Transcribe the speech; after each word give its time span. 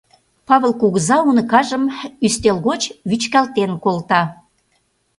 —Павыл 0.47 0.73
кугыза 0.81 1.17
уныкажым 1.29 1.83
ӱстел 2.25 2.57
гоч 2.67 2.81
вӱчкалтен 3.09 3.71
колта. 3.83 4.21